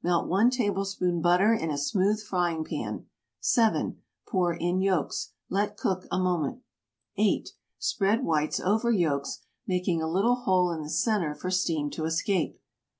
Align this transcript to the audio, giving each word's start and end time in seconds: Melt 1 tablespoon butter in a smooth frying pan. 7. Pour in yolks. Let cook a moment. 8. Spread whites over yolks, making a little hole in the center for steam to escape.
Melt 0.00 0.28
1 0.28 0.50
tablespoon 0.50 1.20
butter 1.20 1.52
in 1.52 1.68
a 1.72 1.76
smooth 1.76 2.22
frying 2.22 2.62
pan. 2.62 3.06
7. 3.40 4.00
Pour 4.28 4.54
in 4.54 4.80
yolks. 4.80 5.32
Let 5.48 5.76
cook 5.76 6.06
a 6.08 6.20
moment. 6.20 6.60
8. 7.16 7.50
Spread 7.80 8.22
whites 8.24 8.60
over 8.60 8.92
yolks, 8.92 9.40
making 9.66 10.00
a 10.00 10.06
little 10.08 10.36
hole 10.36 10.70
in 10.70 10.82
the 10.82 10.88
center 10.88 11.34
for 11.34 11.50
steam 11.50 11.90
to 11.90 12.04
escape. 12.04 12.60